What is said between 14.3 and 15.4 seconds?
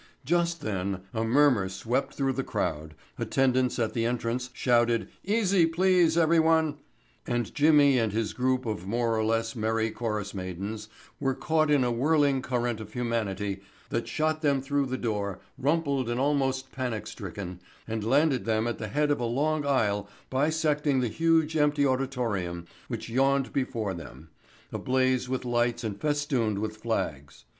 them through the door,